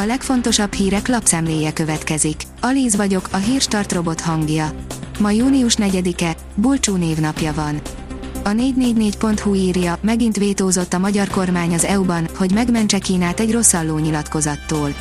A 0.00 0.04
legfontosabb 0.06 0.72
hírek 0.72 1.08
lapszemléje 1.08 1.72
következik. 1.72 2.42
Alíz 2.60 2.96
vagyok, 2.96 3.28
a 3.30 3.36
hírstart 3.36 3.92
robot 3.92 4.20
hangja. 4.20 4.70
Ma 5.18 5.30
június 5.30 5.74
4-e, 5.78 6.36
Bulcsú 6.54 6.96
névnapja 6.96 7.52
van. 7.52 7.80
A 8.44 8.48
444.hu 8.48 9.54
írja, 9.54 9.98
megint 10.00 10.36
vétózott 10.36 10.92
a 10.92 10.98
magyar 10.98 11.28
kormány 11.28 11.74
az 11.74 11.84
EU-ban, 11.84 12.28
hogy 12.36 12.52
megmentse 12.52 12.98
Kínát 12.98 13.40
egy 13.40 13.52
rosszalló 13.52 13.98
nyilatkozattól. 13.98 14.94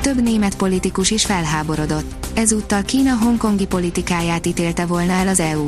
Több 0.00 0.22
német 0.22 0.56
politikus 0.56 1.10
is 1.10 1.24
felháborodott. 1.24 2.26
Ezúttal 2.34 2.82
Kína 2.82 3.16
hongkongi 3.16 3.66
politikáját 3.66 4.46
ítélte 4.46 4.86
volna 4.86 5.12
el 5.12 5.28
az 5.28 5.40
EU. 5.40 5.64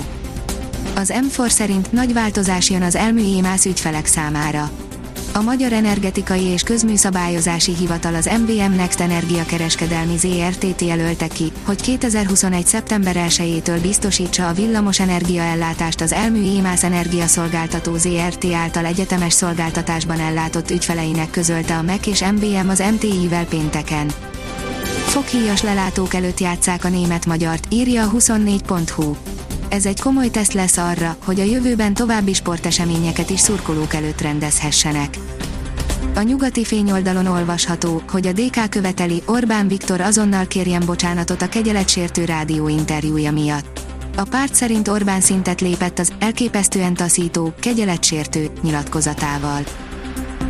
Az 0.95 1.12
M4 1.29 1.48
szerint 1.48 1.93
nagy 1.93 2.12
változás 2.12 2.71
jön 2.71 2.82
az 2.82 2.96
elmű 2.96 3.23
émász 3.23 3.64
ügyfelek 3.64 4.07
számára 4.07 4.71
a 5.37 5.43
Magyar 5.43 5.73
Energetikai 5.73 6.43
és 6.43 6.62
Közműszabályozási 6.62 7.75
Hivatal 7.75 8.14
az 8.14 8.30
MVM 8.41 8.73
Next 8.75 9.00
Energiakereskedelmi 9.00 10.17
ZRT-t 10.17 10.81
jelölte 10.81 11.26
ki, 11.26 11.53
hogy 11.63 11.81
2021. 11.81 12.67
szeptember 12.67 13.17
1-től 13.29 13.79
biztosítsa 13.82 14.49
a 14.49 14.53
villamos 14.53 15.00
energiaellátást 15.00 16.00
az 16.00 16.12
Elmű 16.12 16.43
Émász 16.43 16.82
Energiaszolgáltató 16.82 17.96
ZRT 17.96 18.45
által 18.53 18.85
egyetemes 18.85 19.32
szolgáltatásban 19.32 20.21
ellátott 20.21 20.71
ügyfeleinek 20.71 21.31
közölte 21.31 21.76
a 21.76 21.82
MEK 21.82 22.07
és 22.07 22.25
MVM 22.25 22.68
az 22.68 22.82
MTI-vel 22.93 23.46
pénteken. 23.46 24.11
Foghíjas 25.07 25.62
lelátók 25.62 26.14
előtt 26.14 26.40
játszák 26.40 26.85
a 26.85 26.89
német-magyart, 26.89 27.67
írja 27.71 28.04
a 28.04 28.11
24.hu 28.11 29.34
ez 29.75 29.87
egy 29.87 30.01
komoly 30.01 30.31
teszt 30.31 30.53
lesz 30.53 30.77
arra, 30.77 31.17
hogy 31.25 31.41
a 31.41 31.45
jövőben 31.45 31.95
további 31.95 32.33
sporteseményeket 32.33 33.31
is 33.31 33.41
szurkolók 33.41 33.95
előtt 33.95 34.20
rendezhessenek. 34.20 35.19
A 36.15 36.23
nyugati 36.23 36.65
fényoldalon 36.65 37.27
olvasható, 37.27 38.03
hogy 38.09 38.27
a 38.27 38.33
DK 38.33 38.69
követeli 38.70 39.23
Orbán 39.27 39.69
Viktor 39.69 40.01
azonnal 40.01 40.47
kérjen 40.47 40.83
bocsánatot 40.87 41.42
a 41.42 41.48
kegyeletsértő 41.48 42.25
rádió 42.25 42.69
interjúja 42.69 43.33
miatt. 43.33 43.81
A 44.17 44.23
párt 44.23 44.55
szerint 44.55 44.89
Orbán 44.89 45.21
szintet 45.21 45.61
lépett 45.61 45.98
az 45.98 46.13
elképesztően 46.19 46.95
taszító, 46.95 47.53
kegyeletsértő 47.61 48.51
nyilatkozatával. 48.63 49.63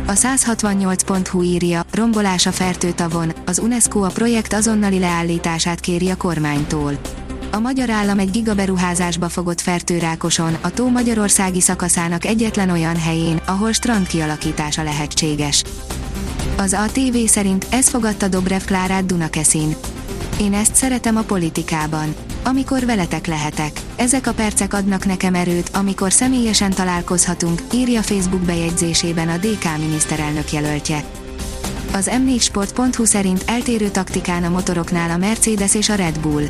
A 0.07 0.13
168.hu 0.13 1.41
írja, 1.41 1.85
rombolás 1.91 2.45
a 2.45 2.51
fertőtavon, 2.51 3.33
az 3.45 3.59
UNESCO 3.59 3.99
a 3.99 4.09
projekt 4.09 4.53
azonnali 4.53 4.99
leállítását 4.99 5.79
kéri 5.79 6.09
a 6.09 6.15
kormánytól 6.15 6.99
a 7.55 7.59
magyar 7.59 7.89
állam 7.89 8.19
egy 8.19 8.31
gigaberuházásba 8.31 9.29
fogott 9.29 9.61
Fertőrákoson, 9.61 10.57
a 10.61 10.69
tó 10.69 10.89
magyarországi 10.89 11.61
szakaszának 11.61 12.25
egyetlen 12.25 12.69
olyan 12.69 12.97
helyén, 12.97 13.41
ahol 13.45 13.71
strand 13.71 14.07
kialakítása 14.07 14.83
lehetséges. 14.83 15.63
Az 16.57 16.73
ATV 16.73 17.17
szerint 17.25 17.67
ez 17.69 17.89
fogadta 17.89 18.27
Dobrev 18.27 18.61
Klárát 18.61 19.05
Dunakeszin. 19.05 19.75
Én 20.39 20.53
ezt 20.53 20.75
szeretem 20.75 21.15
a 21.15 21.21
politikában. 21.21 22.15
Amikor 22.43 22.85
veletek 22.85 23.27
lehetek. 23.27 23.81
Ezek 23.95 24.27
a 24.27 24.33
percek 24.33 24.73
adnak 24.73 25.05
nekem 25.05 25.35
erőt, 25.35 25.69
amikor 25.73 26.11
személyesen 26.11 26.71
találkozhatunk, 26.71 27.61
írja 27.73 28.01
Facebook 28.01 28.41
bejegyzésében 28.41 29.29
a 29.29 29.37
DK 29.37 29.77
miniszterelnök 29.77 30.51
jelöltje. 30.51 31.03
Az 31.93 32.11
m4sport.hu 32.13 33.05
szerint 33.05 33.43
eltérő 33.45 33.89
taktikán 33.89 34.43
a 34.43 34.49
motoroknál 34.49 35.09
a 35.09 35.17
Mercedes 35.17 35.75
és 35.75 35.89
a 35.89 35.95
Red 35.95 36.19
Bull. 36.19 36.45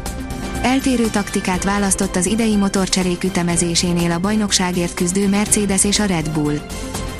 Eltérő 0.65 1.07
taktikát 1.09 1.63
választott 1.63 2.15
az 2.15 2.25
idei 2.25 2.55
motorcserék 2.55 3.23
ütemezésénél 3.23 4.11
a 4.11 4.19
bajnokságért 4.19 4.93
küzdő 4.93 5.29
Mercedes 5.29 5.83
és 5.83 5.99
a 5.99 6.05
Red 6.05 6.29
Bull. 6.29 6.59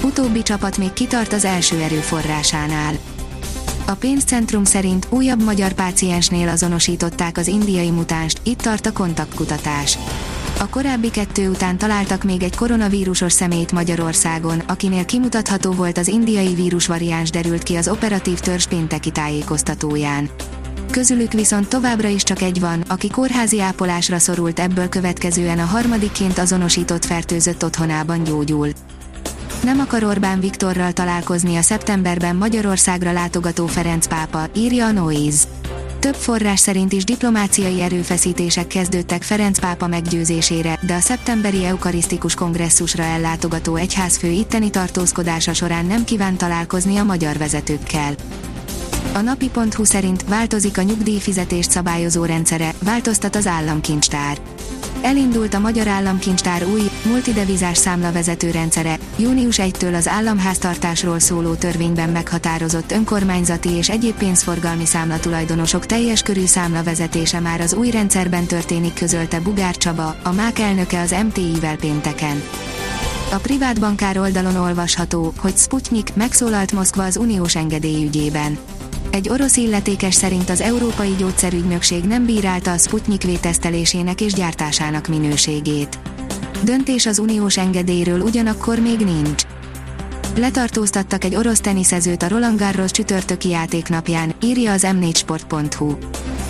Utóbbi 0.04 0.42
csapat 0.42 0.78
még 0.78 0.94
kitart 0.94 1.34
az 1.34 1.46
első 1.46 1.82
erőforrásánál. 1.82 2.94
A 3.86 3.94
pénzcentrum 3.94 4.64
szerint 4.64 5.08
újabb 5.10 5.44
magyar 5.44 5.74
páciensnél 5.74 6.48
azonosították 6.48 7.38
az 7.38 7.48
indiai 7.48 7.90
mutánst, 7.90 8.40
itt 8.44 8.62
tart 8.62 8.86
a 8.86 8.92
kontaktkutatás. 8.92 9.98
A 10.60 10.70
korábbi 10.70 11.10
kettő 11.10 11.50
után 11.50 11.78
találtak 11.78 12.24
még 12.24 12.44
egy 12.44 12.56
koronavírusos 12.56 13.34
személyt 13.34 13.72
Magyarországon, 13.72 14.60
akinél 14.60 15.06
kimutatható 15.06 15.72
volt 15.72 15.98
az 15.98 16.08
indiai 16.08 16.54
vírusvariáns 16.54 17.30
derült 17.30 17.64
ki 17.64 17.76
az 17.76 17.88
operatív 17.88 18.40
törzs 18.40 18.66
pénteki 18.68 19.12
tájékoztatóján 19.12 20.30
közülük 20.92 21.32
viszont 21.32 21.68
továbbra 21.68 22.08
is 22.08 22.24
csak 22.24 22.42
egy 22.42 22.60
van, 22.60 22.84
aki 22.88 23.10
kórházi 23.10 23.62
ápolásra 23.62 24.20
szorult 24.20 24.60
ebből 24.60 24.90
következően 24.90 25.60
a 25.60 25.66
harmadikként 25.66 26.38
azonosított 26.38 27.06
fertőzött 27.06 27.64
otthonában 27.64 28.24
gyógyul. 28.24 28.70
Nem 29.64 29.80
akar 29.80 30.04
Orbán 30.04 30.40
Viktorral 30.40 30.92
találkozni 30.92 31.56
a 31.56 31.62
szeptemberben 31.62 32.36
Magyarországra 32.36 33.12
látogató 33.12 33.66
Ferenc 33.66 34.08
pápa, 34.08 34.48
írja 34.56 34.86
a 34.86 34.92
Noise. 34.92 35.44
Több 36.00 36.16
forrás 36.16 36.60
szerint 36.60 36.94
is 36.94 37.04
diplomáciai 37.04 37.82
erőfeszítések 37.82 38.68
kezdődtek 38.68 39.24
Ferenc 39.24 39.60
pápa 39.60 39.88
meggyőzésére, 39.88 40.80
de 40.82 40.94
a 40.94 41.00
szeptemberi 41.00 41.66
eukarisztikus 41.66 42.34
kongresszusra 42.34 43.04
ellátogató 43.04 43.76
egyházfő 43.76 44.28
itteni 44.28 44.70
tartózkodása 44.70 45.54
során 45.54 45.86
nem 45.86 46.04
kíván 46.04 46.38
találkozni 46.38 46.98
a 46.98 47.04
magyar 47.04 47.38
vezetőkkel. 47.38 48.16
A 49.16 49.22
napi.hu 49.22 49.84
szerint 49.84 50.26
változik 50.28 50.78
a 50.78 50.82
nyugdíjfizetést 50.82 51.72
szabályozó 51.72 52.26
rendszere, 52.26 52.74
változtat 52.84 53.36
az 53.36 53.48
államkincstár. 53.48 54.38
Elindult 55.02 55.54
a 55.54 55.60
Magyar 55.60 55.88
Államkincstár 55.88 56.66
új, 56.66 56.82
multidevizás 57.06 57.78
számlavezető 57.78 58.52
rendszere, 58.52 58.98
június 59.18 59.60
1-től 59.62 59.96
az 59.96 60.08
államháztartásról 60.08 61.20
szóló 61.20 61.54
törvényben 61.54 62.10
meghatározott 62.10 62.92
önkormányzati 62.92 63.70
és 63.70 63.90
egyéb 63.90 64.18
pénzforgalmi 64.18 64.86
számlatulajdonosok 64.86 65.86
teljes 65.86 66.22
körű 66.22 66.46
számlavezetése 66.46 67.40
már 67.40 67.62
az 67.62 67.74
új 67.74 67.92
rendszerben 67.92 68.46
történik 68.46 68.94
közölte 68.94 69.40
Bugár 69.40 69.78
Csaba, 69.78 70.16
a 70.24 70.32
MÁK 70.32 70.60
elnöke 70.60 71.02
az 71.02 71.16
MTI-vel 71.26 71.76
pénteken. 71.76 72.44
A 73.32 73.38
privát 73.38 73.80
bankár 73.80 74.18
oldalon 74.18 74.56
olvasható, 74.56 75.34
hogy 75.38 75.58
Sputnik 75.58 76.16
megszólalt 76.16 76.72
Moszkva 76.72 77.04
az 77.04 77.18
uniós 77.18 77.56
engedélyügyében. 77.56 78.58
Egy 79.16 79.30
orosz 79.30 79.58
illetékes 79.58 80.14
szerint 80.14 80.50
az 80.50 80.62
Európai 80.62 81.16
Gyógyszerügynökség 81.18 82.04
nem 82.04 82.26
bírálta 82.26 82.72
a 82.72 82.78
Sputnik 82.78 83.24
vétesztelésének 83.24 84.22
és 84.22 84.34
gyártásának 84.34 85.08
minőségét. 85.08 86.00
Döntés 86.64 87.06
az 87.06 87.20
uniós 87.20 87.58
engedélyről 87.58 88.22
ugyanakkor 88.22 88.80
még 88.80 89.00
nincs. 89.00 89.44
Letartóztattak 90.38 91.24
egy 91.24 91.36
orosz 91.36 91.60
teniszezőt 91.60 92.24
a 92.24 92.28
Roland 92.28 92.60
Garros 92.60 92.92
csütörtöki 92.92 93.50
játéknapján, 93.50 94.34
írja 94.42 94.72
az 94.72 94.88
m4sport.hu. 94.88 95.94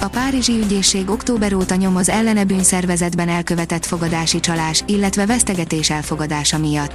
A 0.02 0.08
Párizsi 0.08 0.60
ügyészség 0.64 1.10
október 1.10 1.54
óta 1.54 1.76
nyomoz 1.76 2.10
ellene 2.10 2.44
bűnszervezetben 2.44 3.30
elkövetett 3.30 3.86
fogadási 3.86 4.40
csalás, 4.40 4.84
illetve 4.88 5.26
vesztegetés 5.26 5.90
elfogadása 5.90 6.58
miatt. 6.58 6.94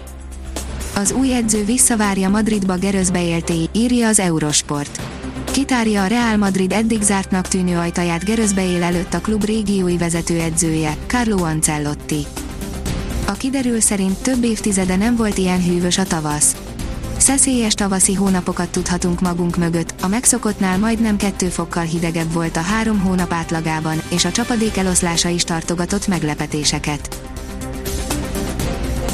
Az 0.95 1.13
új 1.13 1.35
edző 1.35 1.65
visszavárja 1.65 2.29
Madridba 2.29 2.77
Geröz 2.77 3.13
élté, 3.15 3.69
írja 3.73 4.09
az 4.09 4.21
Eurosport. 4.21 5.20
Kitárja 5.53 6.03
a 6.03 6.07
Real 6.07 6.37
Madrid 6.37 6.73
eddig 6.73 7.03
zártnak 7.03 7.49
tűnő 7.49 7.77
ajtaját 7.79 8.29
él 8.59 8.83
előtt 8.83 9.15
a 9.15 9.21
klub 9.21 9.45
régiói 9.45 9.97
vezetőedzője, 9.97 10.97
Carlo 11.07 11.45
Ancelotti. 11.45 12.27
A 13.27 13.33
kiderül 13.33 13.81
szerint 13.81 14.23
több 14.23 14.45
évtizede 14.45 14.97
nem 14.97 15.17
volt 15.17 15.39
ilyen 15.39 15.65
hűvös 15.65 15.99
a 15.99 16.05
tavasz. 16.05 16.57
Szeszélyes 17.17 17.75
tavaszi 17.75 18.15
hónapokat 18.15 18.69
tudhatunk 18.69 19.21
magunk 19.21 19.57
mögött, 19.57 19.95
a 20.03 20.07
megszokottnál 20.07 20.79
majdnem 20.79 21.17
kettő 21.17 21.47
fokkal 21.47 21.85
hidegebb 21.85 22.33
volt 22.33 22.57
a 22.57 22.61
három 22.61 23.01
hónap 23.01 23.33
átlagában, 23.33 24.03
és 24.09 24.25
a 24.25 24.31
csapadék 24.31 24.77
eloszlása 24.77 25.29
is 25.29 25.45
tartogatott 25.45 26.07
meglepetéseket. 26.07 27.21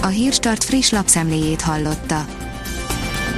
A 0.03 0.07
Hírstart 0.07 0.65
friss 0.65 0.91
lapszemléjét 0.91 1.61
hallotta. 1.61 2.46